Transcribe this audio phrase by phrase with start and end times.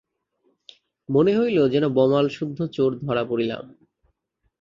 [1.09, 3.63] মনে হইল, যেন বমালসুদ্ধ চোর ধরা পড়িলাম।